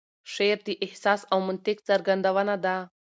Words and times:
شعر 0.33 0.57
د 0.67 0.69
احساس 0.85 1.21
او 1.31 1.39
منطق 1.47 1.77
څرګندونه 1.89 2.55
ده. 2.65 2.75